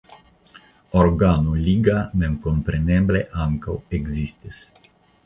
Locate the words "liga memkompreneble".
1.67-3.21